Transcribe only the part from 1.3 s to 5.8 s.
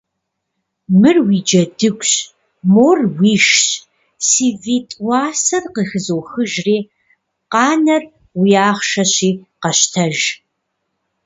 джэдыгущ, мор уишщ, си витӀ уасэр